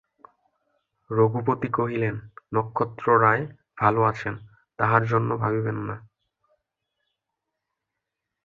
রঘুপতি 1.09 1.69
কহিলেন, 1.69 2.15
নক্ষত্ররায় 2.53 3.43
ভালো 3.77 4.01
আছেন, 4.03 4.35
তাঁহার 4.79 5.03
জন্য 5.05 5.29
ভাবিবেন 5.37 5.77
না। 5.87 5.95